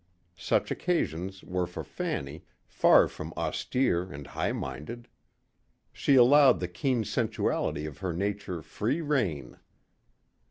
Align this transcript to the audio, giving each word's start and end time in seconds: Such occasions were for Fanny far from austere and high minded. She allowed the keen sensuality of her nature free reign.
Such 0.39 0.71
occasions 0.71 1.43
were 1.43 1.67
for 1.67 1.83
Fanny 1.83 2.43
far 2.65 3.07
from 3.07 3.33
austere 3.37 4.11
and 4.11 4.25
high 4.25 4.51
minded. 4.51 5.07
She 5.93 6.15
allowed 6.15 6.59
the 6.59 6.67
keen 6.67 7.03
sensuality 7.03 7.85
of 7.85 7.99
her 7.99 8.11
nature 8.11 8.63
free 8.63 9.01
reign. 9.01 9.59